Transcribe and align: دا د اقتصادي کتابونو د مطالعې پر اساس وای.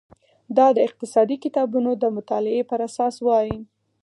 دا 0.57 0.67
د 0.75 0.77
اقتصادي 0.87 1.37
کتابونو 1.43 1.91
د 1.95 2.03
مطالعې 2.17 2.63
پر 2.69 2.79
اساس 2.87 3.15
وای. 3.27 3.49